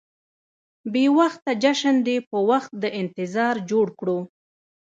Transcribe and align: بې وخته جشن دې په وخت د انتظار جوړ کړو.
بې 0.91 1.05
وخته 1.17 1.51
جشن 1.63 1.95
دې 2.07 2.17
په 2.29 2.37
وخت 2.49 2.71
د 2.83 2.85
انتظار 3.01 3.55
جوړ 3.69 3.87
کړو. 3.99 4.19